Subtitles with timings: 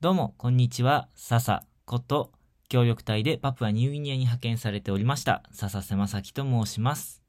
[0.00, 1.08] どうも、こんにちは。
[1.16, 2.30] 笹こと、
[2.68, 7.20] 協力隊でパプアニューギニアに派遣されておりました、笹瀬正樹と申します。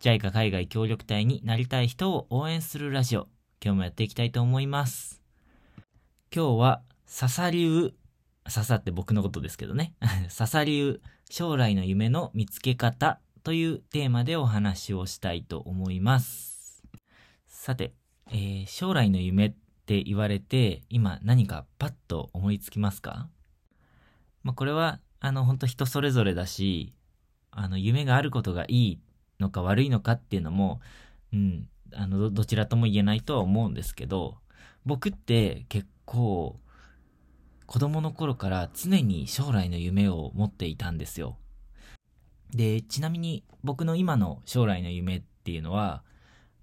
[0.00, 3.28] JICA 海外協力隊になりたい人を応援するラジオ、
[3.64, 5.22] 今日もやっていきたいと思います。
[6.34, 7.94] 今日は、笹流、
[8.48, 9.94] 笹って僕のことですけどね。
[10.30, 11.00] 笹流、
[11.30, 16.82] 将来の夢の見つけ方というテーマでお話をしたいと思います。
[17.46, 17.94] さて、
[18.32, 19.54] えー将来の夢
[19.90, 23.28] って言われて、今何かパッと思いつきますか？
[24.44, 26.94] まあ、これは、あの、本当人それぞれだし、
[27.50, 29.00] あの、夢があることがいい
[29.40, 30.80] のか悪いのかっていうのも、
[31.32, 34.36] うん、あの、どどちらとも言えないとは思うんですけど、
[34.86, 36.60] 僕って結構、
[37.66, 41.36] 子供の頃から常に将来の夢を持っていたんですよ。
[42.54, 46.04] で、ちなみに僕の今の将来の夢っていうのは、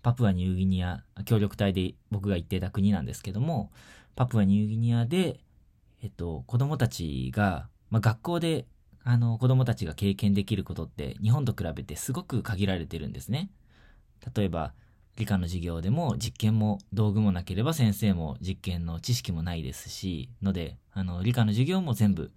[0.04, 3.72] パプアニューギニア、協力隊で僕が行ってた国なんですけども、
[4.16, 5.40] パプアニューギニアで、
[6.02, 8.66] えっと、子供たちが、まあ、学校で、
[9.04, 13.50] あの、子供たちが経験できることって、日本と比べてすごく限られてるんですね。
[14.36, 14.74] 例えば、
[15.18, 22.32] 理科の授業でも実験も道具もなければ先生も実験の知識もないですし、ので、あの、理科の授業も全部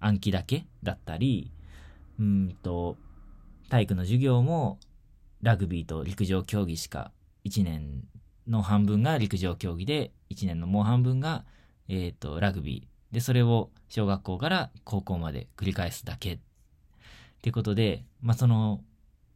[0.00, 1.52] 暗記だけだったり、
[2.18, 2.96] うんと、
[3.68, 4.78] 体育の授業も
[5.42, 7.12] ラグビーと陸上競技しか
[7.44, 8.04] 1年
[8.46, 11.44] の半分が陸上競技で1年のもう半分が、
[11.88, 16.38] えっ、とラグビーでそれを小学校から高校まで繰り返すだけっ
[17.42, 18.80] てことで、まあ、その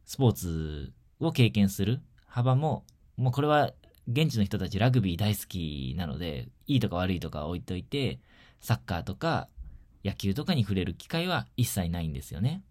[0.05, 2.85] スポーツを経験する幅も
[3.17, 3.71] もうこれは
[4.09, 8.19] 現地の人たちラグビー大好きなのでいいとか悪いとか置いといて
[8.61, 9.49] サッカーとか
[10.05, 12.63] 野球とかに触れる機会は一切ないんですよね。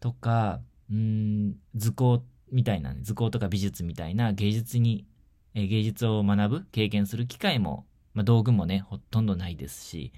[0.00, 0.60] とか、
[0.90, 5.06] うん、図工みたいなね、図工とか美術みたいな芸術に、
[5.54, 10.12] え芸術を学ぶ、経験する機会も、まあ、道具もね、ほとんどないですし、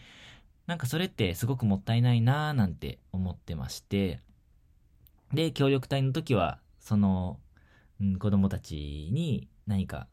[0.67, 4.20] なんかそれってすごくもったいないなーなんて思ってまして、
[5.33, 7.39] で、協力隊の時は、その、
[8.01, 10.08] うん、子供たちに何か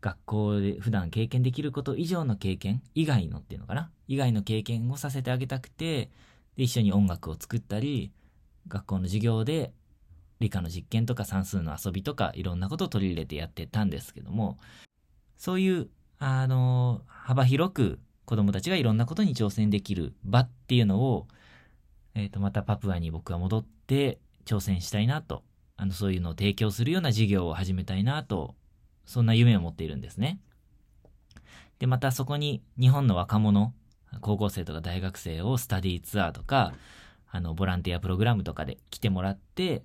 [0.00, 6.10] 学校で普段経験できること以上の経験以外のっていうのかな以外の経験をさせてあげたくて、
[6.56, 8.12] で、一緒に音楽を作ったり、
[8.68, 9.72] 学校の授業で
[10.42, 14.58] 理科の実験とか算数の遊びとかいろんなことを取り入れてやってたんですけども、
[15.38, 15.88] そういう、
[16.18, 21.26] あの、幅広く子供たちがいろんなことに挑戦できる場っていうのを、
[22.14, 25.42] えっ、と、またパプアに僕は戻って挑戦したいなと、
[25.76, 28.54] あの、そういうのを提供するような授業を始めたいなと、
[29.04, 30.38] そんな夢を持っているんですね。
[31.78, 33.74] で、またそこに日本の若者、
[34.20, 36.74] 高校生とか大学生をスタディーツアーとか、
[37.30, 39.82] あの、ボランティアプログラムとかで来てもらって、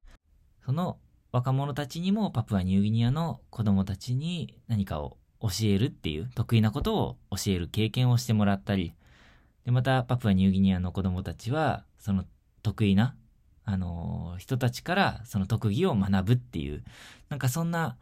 [0.68, 0.98] その
[1.32, 8.94] 若者たちにもパプアニューギニアの子供たちに何かを教えるっていう得意なことを教える経験をしてもらったり、
[9.64, 12.26] で、またパプアニューギニアの子供たちは、その
[12.64, 13.16] 得意な、
[13.64, 16.84] あのー人たちからその特技を学ぶっていう、
[17.30, 17.96] なんかそんな、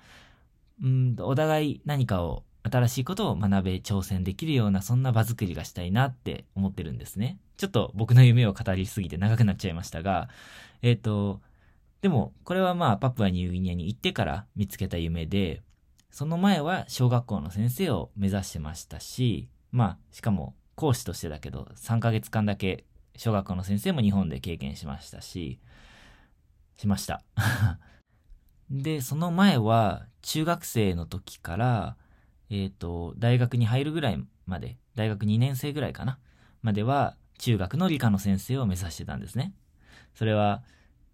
[0.81, 7.37] うん、お互い何かを、新しいことを学べ、挑戦できるような、そんな場作りがしたいなって思ってるんですね。
[7.57, 10.29] ちょっと僕の夢を語りすぎて長くなっちゃいましたが、
[10.81, 11.41] えっ、と、
[12.01, 15.63] でも、これはまあ、パプアニューギニアに行ってから見つけた夢で、
[16.11, 22.85] その前は小学校の先生を目指してましたし、まあ、しかも講師としてだけど、3ヶ月間だけ
[23.17, 25.59] 小学校の先生も日本で経験しましたし、
[26.77, 27.23] しました。
[28.69, 31.97] で、その前は中学生の時から、
[32.49, 36.19] えっ、と、大学に入るぐらいまで、大学2年生ぐらいかな、
[36.61, 39.53] までは中学の理科の先生を目指してたんですね。
[40.13, 40.63] それは、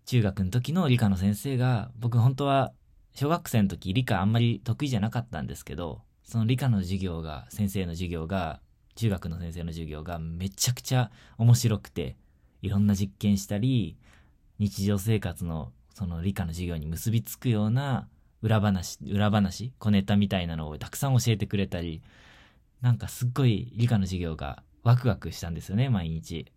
[0.06, 2.74] 中学の時の理科の先生が、僕本当は
[3.14, 8.62] 小学生の時理科あんまり得意じゃなかったんですけど、その理科の授業が、先生の授業が、
[8.96, 12.16] 中学の先生の授業がめちゃくちゃ面白くて、
[12.62, 13.98] いろんな実験したり、
[14.60, 18.08] 日常生活のその理科の授業に結びつくような
[18.42, 22.02] 裏話、裏話、小ネタみたいなのをたくさん教えてくれたり、
[22.82, 26.52] なんかすっごい理科の授業がワクワクしたんですよね、毎日。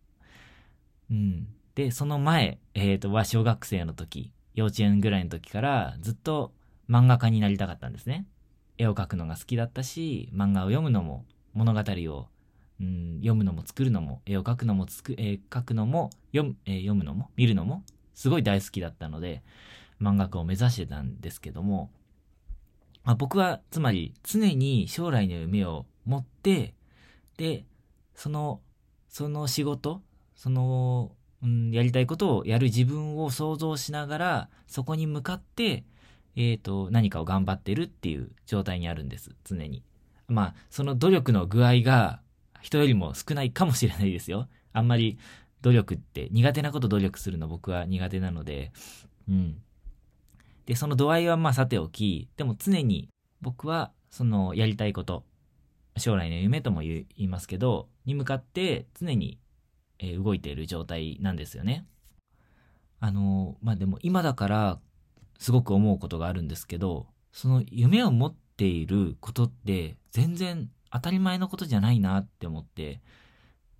[1.10, 1.48] うん。
[1.74, 6.52] で、その前、えっ、と、は小学生の時、幼稚園ぐらいの時からずっと
[6.88, 8.26] 漫画家になりたかったんですね。
[8.78, 12.28] 絵を描くのが好きだったし、漫画を読むのも、物語を、
[12.80, 17.84] うん、読むのも作るのも、絵を描くのもつく、えー描くのも、読む、えー読むのも、見るのも、
[18.14, 19.42] すごい大好きだったので、
[20.00, 21.90] 漫画家を目指してたんですけども、
[23.04, 26.74] まあ、僕は、つまり、常に将来の夢を持って、
[27.36, 27.64] で、
[28.14, 28.60] その、
[29.08, 30.02] その仕事、
[30.34, 35.84] その、うん、やりたいことをやる自分を想像しながら、そこに向かって、
[36.36, 39.82] えっ、と、何かを頑張ってるっていう状態にあるんです、常に。
[40.26, 42.20] まあ、その努力の具合が、
[42.60, 44.48] 人よりも少ないかもしれないですよ。
[44.72, 45.18] あんまり
[45.60, 48.72] 努力って苦手なこと努力するの僕は苦手なので、
[49.28, 49.58] うん。
[50.66, 53.10] で、その度合いはまあさておき、でも常に
[53.42, 55.24] 僕はそのやりたいこと、
[55.98, 59.38] 将来の夢とも言いますけど、に向かって常に、
[60.12, 61.86] え動いている状態なんですよね。
[63.00, 64.80] あの、まあでも今だから
[65.38, 73.00] すごく思うことがあるんですけど、その夢を持っていることって全然当たり前のことじゃないなって思って、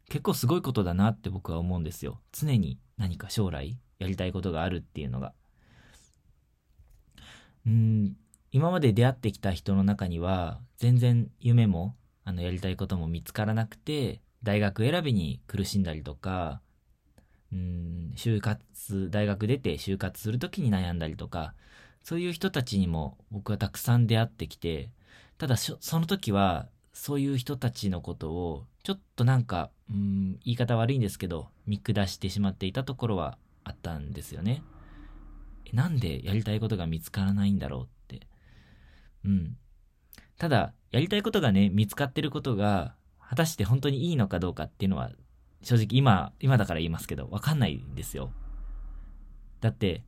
[0.09, 2.21] 結構すごいことだなって僕は思うんですよ。
[2.33, 5.33] 常に何か将来やりたいことがあるっていうのが。
[7.67, 8.17] うん、
[8.53, 16.61] 今まで出会ってきた人の中には、全然夢も、あの、やりたいことも見つからなくて、大学選びに苦しんだりとか、
[17.53, 21.55] うん、就活、大学出て就活するときに悩んだりとか、
[22.03, 24.91] そういう人たちにも僕はたくさん出会ってきて、
[25.39, 34.63] ただその時は、そういう人たちのことを、ちょっとなんか、うん、言い方悪いんですけど、見下してしまっていたところはあったんですよね。
[35.73, 38.29] なんでやりたいことが見つからないんだろうって。
[39.25, 39.57] うん。
[40.39, 42.95] ただ、やりたいことがね、見つかってることが、
[43.29, 45.11] 果たして本当にいいのかどうかっていうのは、
[45.63, 48.33] 正直今、今だから言いますけど、わかんないんですよ。
[49.61, 50.03] だって、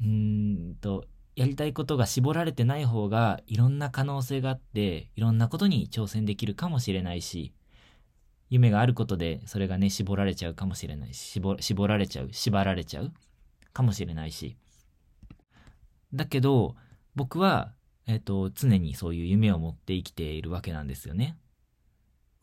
[0.00, 1.04] うーんと、
[1.36, 7.52] やりたいことが絞られてない方が、いろんな可能性があって、いろんなことに挑戦できるかもしれないし、
[8.50, 13.12] 夢があることで、それがね、絞られちゃうかもしれないし、絞絞られちゃう、縛られちゃう
[13.72, 14.56] かもしれないし。
[16.12, 16.76] だけど、
[17.16, 17.72] 僕は、
[18.06, 21.36] えっ、ー、と、常にそういう夢を持って生きているわけなんですよね。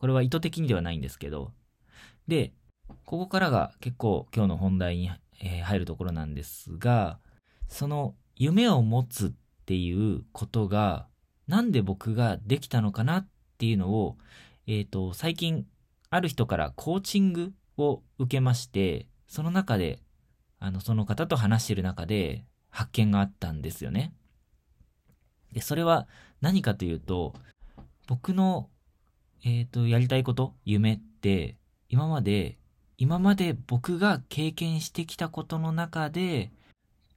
[0.02, 1.52] これは意図的にではないんですけど。
[2.26, 2.52] で、
[3.04, 5.12] ここからが結構今日の本題に、
[5.62, 7.20] 入るところなんですが、
[7.68, 9.30] その夢を持つっ
[9.64, 11.06] ていうことが、
[11.46, 13.28] なんで僕ができたのかなっ
[13.58, 14.18] ていうのを、
[14.66, 15.68] えっ、ー、と、最近、
[16.10, 20.00] ある人からコーチングを受けまして、その中で、
[20.58, 24.12] あの、その方と話している中で、発見があったんですよね。
[25.52, 26.08] で、それは
[26.40, 27.34] 何かというと、
[28.08, 28.68] 僕の、
[29.44, 31.56] えっ、ー、と、やりたいこと、夢って、
[31.88, 32.58] 今まで、
[32.98, 36.52] 今まで僕が経験してきたことの中で、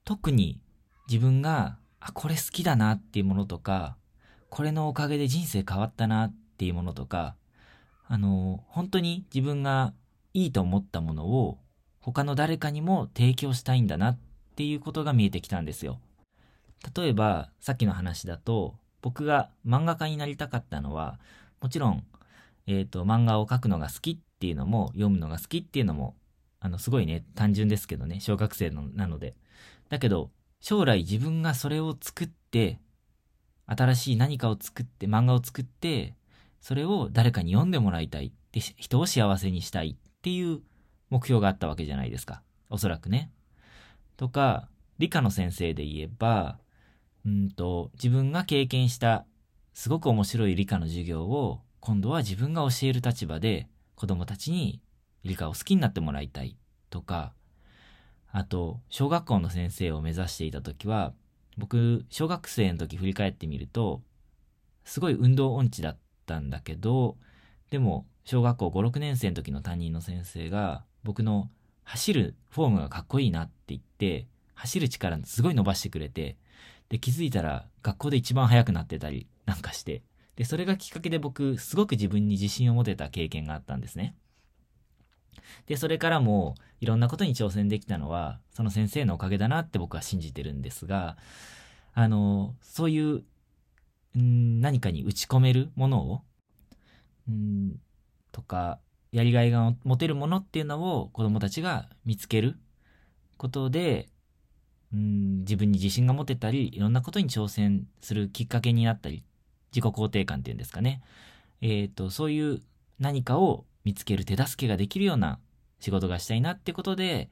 [0.03, 0.59] 特に
[1.07, 3.97] 自分が、あ、これ好きだなっていうものとか、
[4.49, 7.35] これのおかげで人生変わったなっていうものとか、
[8.07, 9.93] あの、本当に自分が
[10.33, 11.59] いいと思ったものを
[11.99, 14.19] 他の誰かにも提供したいんだなっ
[14.55, 15.99] っていうことが見えてきたんですよ。
[16.95, 21.19] 例えば、さっきの話だと、僕が漫画家になりたかったのは、
[21.59, 22.05] もちろん、
[22.67, 26.15] えっ、ー、と、漫画を描くのが好きっていうのも、読むのが好きっていうのも、
[26.59, 29.35] あの、すごいね、単純ですけどね、小学生のなので。
[29.89, 32.79] だけど、将来自分がそれを作って、
[33.67, 36.15] 新しい何かを作って、漫画を作って、
[36.59, 40.61] それを誰かに読んでもらいたいって、人を幸せにしたいっていう
[41.09, 42.41] 目標があったわけじゃないですか。
[42.69, 43.31] おそらくね。
[44.17, 46.57] とか、理科の先生で言えば、
[47.25, 49.25] うんと、自分が経験した
[49.73, 54.81] すごく面白い理科の授業を今度は自分が教える立場で子供たちに
[55.23, 56.57] 理科を好きになってもらいたい。
[56.89, 57.31] とか、
[58.31, 61.13] あと、小学校の先生を目指していた時は、
[61.59, 64.01] 僕、小学生の時振り返ってみると、
[64.83, 67.17] すごい運動音痴だったんだけど、
[67.69, 71.51] でも、小学校5、6年生の時の担任の先生が、僕の
[71.83, 74.25] 走るフォームがかっこいいなって言って、
[74.55, 76.35] 走る力すごい伸ばしてくれて、
[76.89, 80.01] で、気づいたら学校で一番速くなってたりなんかして、
[80.35, 84.15] で、それがきっかけで僕、すごく自分に自信を持てた経験があったんですね。
[85.67, 91.17] で、それからもいろんなことに挑戦できたのは、その先生のおかげだなって僕は信じてるんですが、
[91.93, 93.23] あの、そういう、
[94.17, 96.21] ん何かに打ち込めるものを、
[97.31, 97.79] ん
[98.31, 98.79] とか、
[99.11, 102.59] やりがいが持てるものっていうのを子供たちが見つける
[103.37, 104.09] ことで、
[104.93, 109.23] うん、自分に自信が持てたり、いろんなことに挑戦するきっかけになったり、
[109.75, 111.01] 自己肯定感っていうんですかね。
[111.61, 112.61] えっ、ー、と、そういう
[112.99, 115.39] 何かを見つける手助けができるような
[115.79, 117.29] 仕事がしたいなってことで、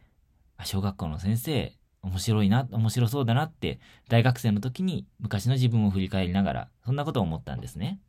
[0.64, 8.00] 小学校の先生、面白いな、面白そうだなって、大学生の時に昔の自分を振り返りながら、そんなことを思ったんですね。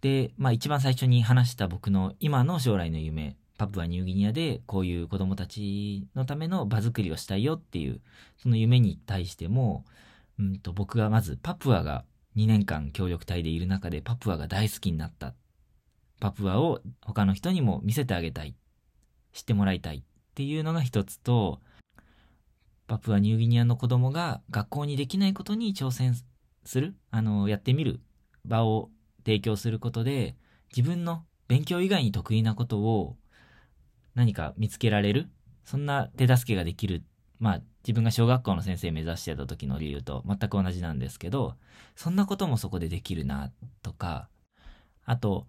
[0.00, 8.00] で、まあ一番最初に話した僕の今の将来の夢、パプアニューギニアでこういう子供たちのための場作りをしたいよっていう、
[8.38, 9.84] その夢に対しても、
[10.38, 12.04] うんと僕がまずパプアが
[12.36, 15.34] 2年間協力隊でいる中でパプアが大好きになった。
[16.20, 18.54] パプアを他の人にも見せてあげたい。
[19.32, 20.02] 知ってもらいたいっ
[20.34, 21.60] ていうのが一つと、
[22.86, 26.14] パプアニューギニアの子供が学校にできないことに挑戦
[26.64, 28.00] する、あの、やってみる
[28.44, 28.90] 場を
[29.24, 30.36] 提供することで、
[30.76, 33.16] 自分の勉強以外に得意なことを
[34.14, 35.28] 何か見つけられる
[35.64, 37.02] そんな手助けができる。
[37.38, 41.54] まあ、自分が小学校の先生目指してた時の理由と全く同じなんですけど、
[41.96, 44.28] そんなこともそこでできるな、とか、
[45.04, 45.46] あと、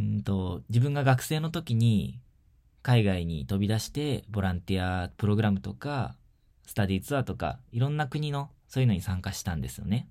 [0.00, 2.20] んと、自分が学生の時に
[2.82, 6.16] 海外に飛び出してボランティアプログラムとか、
[6.66, 10.08] スタディツアーとか、いろんな国のそういうのに参加したんですよね。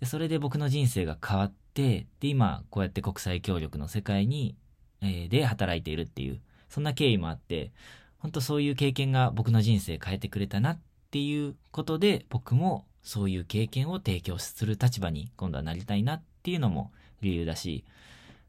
[0.00, 4.56] で、それで僕の人生が変わって、で、今、こうやって国際協力の世界に、
[5.00, 7.72] えー、で働いているっていう、そんな経緯もあって、
[8.18, 17.84] 本当そういう経験が僕の人生変えてくれたなっていうことで、僕もそういう経験を提供する立場に今度はなりたいなっていうのも理由だし、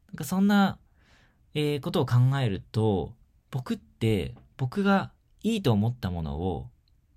[0.08, 0.78] なんかそんな、
[1.54, 3.14] えー、ことを考えると、
[3.50, 5.12] 僕って僕が
[5.42, 6.68] いいと思ったものを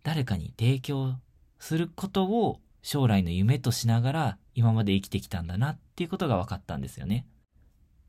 [0.04, 1.16] 誰かに提供
[1.60, 7.26] することを将来の夢としながら今まで生きてきたんだなっていうことが分かったんですよね。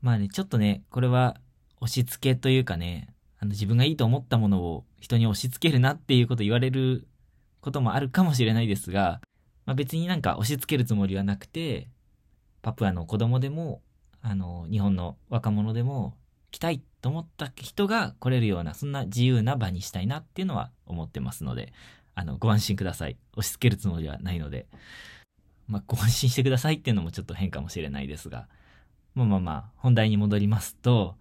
[0.01, 1.37] まあね、ちょっとね、これは
[1.79, 7.07] 押し付けというかね、あの自分がいいと思ったものを人に押し付けるなっていうこと言われる
[7.61, 9.21] こともあるかもしれないですが、
[9.65, 11.87] まあ、別になんか押し付けるつもりはなくて、
[12.61, 13.81] パプアの子供でも、
[14.21, 16.15] あの、日本の若者でも
[16.51, 21.73] 来たいと思った人が来れるような、そんな自由な場にしたいなっていうのは思ってますので、
[22.13, 23.17] あの、ご安心ください。
[23.33, 24.67] 押し付けるつもりはないので。
[25.67, 28.47] まあ、ご安心してくださいっていうのもちょっと変かもしれないですが。
[29.15, 31.17] まあまあまあ、本題に戻りますと、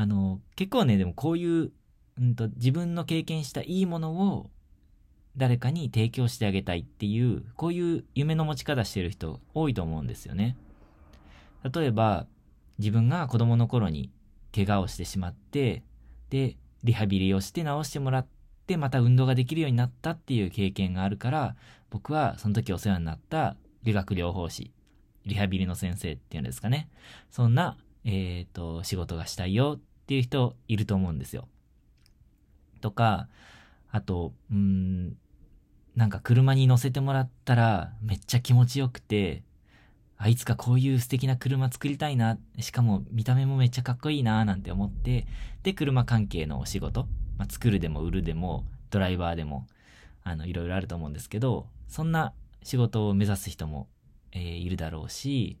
[0.00, 1.72] あの、結構ね、でもこういう、
[2.18, 4.48] うんと、自分の経験したいいものを
[5.36, 10.56] 誰かに提供してあげたいっていう、こういう夢の持ち方してる人多いと思うんですよね。
[11.70, 12.26] 例えば、
[12.78, 14.10] 自分が子供の頃に
[14.54, 15.82] 怪我をしてしまって、
[16.30, 18.26] で、リハビリをして治してもらっ
[18.66, 21.56] て、また運動ができるようになったっていう経験があるから、
[21.90, 24.72] 僕はその時お世話になった理学療法士、
[25.26, 26.88] リハビリの先生っていうんですかね。
[27.30, 29.80] そんな、えっ、ー、と、仕事がしたいよっ
[30.10, 31.46] ていう人いると思うんですよ。
[32.80, 33.28] とか、
[33.92, 35.16] あと、うん、
[35.94, 39.44] なんか車に乗せてもらったらめっちゃ気持ちよくて、
[40.16, 42.38] あ、いつかこういう素敵な車作りたいな。
[42.58, 45.28] しかも見た目もめっちゃかっこいいななんて思って、
[45.62, 47.06] で、車関係のお仕事、
[47.38, 49.68] まあ、作るでも売るでも、ドライバーでも、
[50.24, 52.32] あの、いろいろあると思うんですけど、そんな
[52.64, 53.86] 仕事を目指す人も、
[54.32, 55.56] えー、いるだろうし、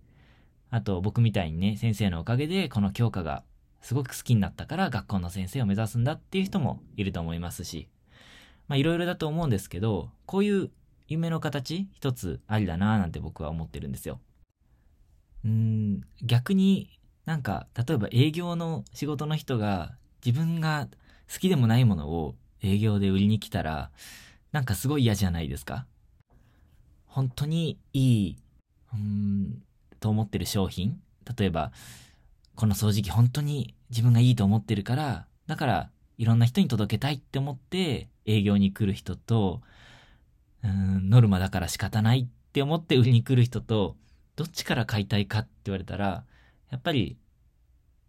[0.70, 3.44] あと僕みたいにね、先生のおかげでこの教科が
[3.80, 7.88] すごく好きになったから学校の先生を目指すんだっていう人もいると思いますし、
[8.68, 10.70] まあいろいろだと思うんですけど、こういう
[11.08, 14.20] 夢の形一つありだなぁなんて僕は思ってるんですよ。
[15.44, 19.94] うん、逆になんか、例えば営業の仕事の人が
[20.24, 20.88] 自分が
[21.32, 23.90] 好きでもないものを営業で売りに来たら、
[24.52, 25.86] なんかすごい嫌じゃないですか
[27.06, 28.36] 本当にいい、
[28.92, 29.62] うん、
[30.00, 31.00] と思ってる商品
[31.38, 31.72] 例えば、
[32.54, 39.62] この掃除機本当に自分がいいと思ってるから、だからいろんな人に届けたいって思って営業に来る人と、
[40.62, 43.96] うん、ノルマだから仕方ないって思って売りに来る人と、
[44.36, 46.24] どっちから買いたいかって言われたら、
[46.70, 47.16] やっぱり、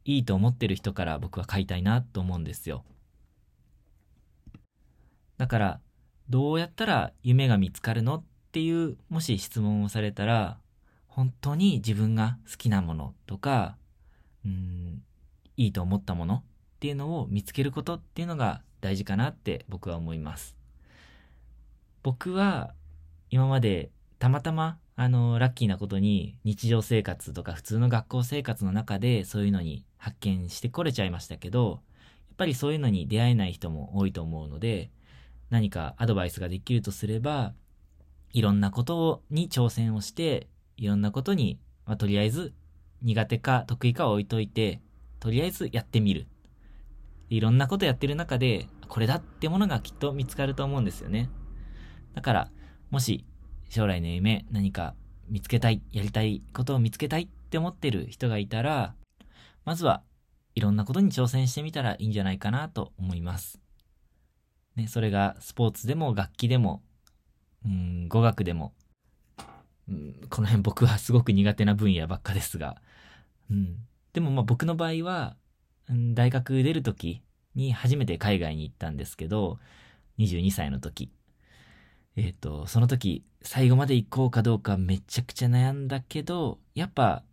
[0.03, 2.83] いいと思ってる人から僕は買いたいなと思うんですよ。
[5.37, 5.79] だから、
[6.29, 10.57] どうやったら夢が見つかるのっていう、もし質問をされたら、
[11.07, 13.77] 本当に自分が好きなものとか、
[14.45, 15.03] うん、
[15.57, 16.43] いいと思ったものっ
[16.79, 20.55] ていうのを見つけることっていうのが大事かなって僕は思います。
[22.03, 22.73] 僕は
[23.29, 31.69] 今までたまたまあの、ラッキーなことに日常生活とか普通の学校生活の中でそういうのに発見してこれちゃいましたけど、
[32.29, 34.91] やっぱりそういうのに出会えない人も多いと思うので、
[35.49, 37.53] 何かアドバイスができるとすれば、
[38.31, 42.53] いろんなことに挑戦をして、いろんなことに、まあ、とりあえず
[43.01, 44.81] 苦手か得意かは置いといて、
[45.19, 46.27] とりあえずやってみる。
[47.29, 51.29] いろんなことやってる中で、これだってものがきっと見つかると思うんですよね。
[52.13, 52.51] だから、
[52.89, 53.25] もし
[53.69, 54.95] 将来の夢、何か
[55.29, 58.95] 見つけたい、やりたいことを見つけたいって思ってる人がいたら、
[59.63, 60.03] まずは
[60.55, 63.59] いろんなことに挑戦してみたらいいんじゃないかなと思います。
[64.75, 66.81] ね、それがスポーツでも楽器でも、
[67.65, 68.73] うん、語学でも、
[69.87, 72.81] うん、この辺僕はすごく苦手な分野ばっかですが、
[73.51, 73.75] うん、
[74.13, 75.35] でもまあ僕の場合は、
[75.89, 77.21] うん、大学出る時
[77.55, 79.59] に初めて海外に行ったんですけど、
[80.19, 81.11] 22歳の時。
[82.15, 87.23] えっ、ー、と、その時、最後まで行こうかどうかめちゃくちゃ悩んだけど、やっぱ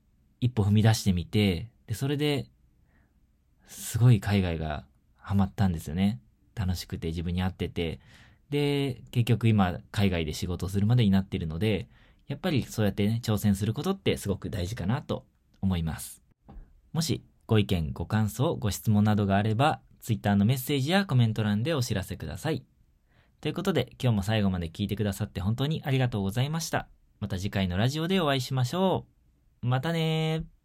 [0.40, 2.46] 一歩踏み出してみて、で、それで、
[3.66, 4.84] すごい海外が
[5.16, 6.20] ハマったんですよね。
[6.54, 8.00] 楽しくて自分に合ってて。
[8.50, 11.88] で、結局今海外で仕事するまでになってるので、
[12.28, 15.24] やっぱりそうやってね、挑戦することってすごく大事かなと
[15.60, 16.22] 思います。
[16.92, 22.62] もしご意見、ご感想、ご質問などがあれば、Twitter のメッセージやコメント欄でお知らせください。
[23.40, 26.88] ということで、今日も最後まで聞いてくださって本当にありがとうございました。
[27.20, 29.06] また次回のラジオでお会いしましょ
[29.62, 29.66] う。
[29.66, 30.57] またねー。